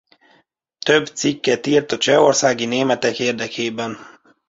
[0.79, 3.97] Több cikket írt a csehországi németek érdekében.